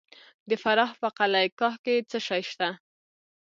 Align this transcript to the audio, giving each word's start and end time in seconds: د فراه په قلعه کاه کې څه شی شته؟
د 0.49 0.51
فراه 0.63 0.91
په 1.01 1.07
قلعه 1.17 1.49
کاه 1.59 1.75
کې 1.83 1.95
څه 2.09 2.17
شی 2.27 2.41
شته؟ 2.49 2.69